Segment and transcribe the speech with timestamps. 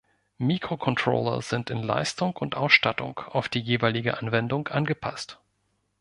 [0.39, 5.39] Mikrocontroller sind in Leistung und Ausstattung auf die jeweilige Anwendung angepasst.